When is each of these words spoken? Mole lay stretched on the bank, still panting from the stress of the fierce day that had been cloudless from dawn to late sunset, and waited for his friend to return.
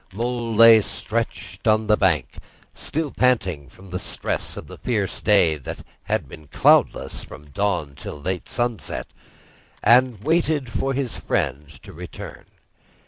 Mole 0.11 0.55
lay 0.55 0.81
stretched 0.81 1.67
on 1.67 1.85
the 1.85 1.95
bank, 1.95 2.39
still 2.73 3.11
panting 3.11 3.69
from 3.69 3.91
the 3.91 3.99
stress 3.99 4.57
of 4.57 4.65
the 4.65 4.79
fierce 4.79 5.21
day 5.21 5.57
that 5.57 5.83
had 6.05 6.27
been 6.27 6.47
cloudless 6.47 7.23
from 7.23 7.51
dawn 7.51 7.93
to 7.97 8.11
late 8.11 8.49
sunset, 8.49 9.05
and 9.83 10.23
waited 10.23 10.71
for 10.71 10.95
his 10.95 11.19
friend 11.19 11.69
to 11.83 11.93
return. 11.93 12.45